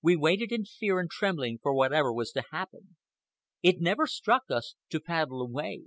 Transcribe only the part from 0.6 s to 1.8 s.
fear and trembling for